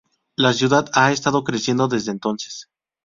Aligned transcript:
La 0.35 0.51
ciudad 0.53 0.89
ha 0.95 1.11
estado 1.11 1.43
creciendo 1.43 1.87
desde 1.87 2.11
entonces. 2.11 2.67